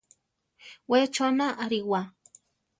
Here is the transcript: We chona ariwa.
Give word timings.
We 0.91 0.99
chona 1.15 1.47
ariwa. 1.63 2.01